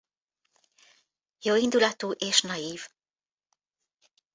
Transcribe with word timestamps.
Jóindulatú 1.41 2.11
és 2.17 2.41
naiv. 2.41 2.89